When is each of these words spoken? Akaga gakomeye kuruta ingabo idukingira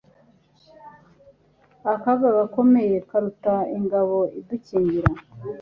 Akaga 1.93 2.27
gakomeye 2.37 2.95
kuruta 3.07 3.53
ingabo 3.77 4.17
idukingira 4.39 5.09